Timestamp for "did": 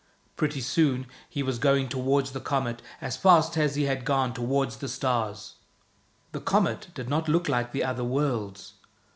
6.95-7.07